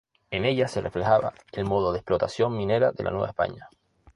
[0.31, 3.69] En ellas se reflejaba el modo de explotación minera en la Nueva España.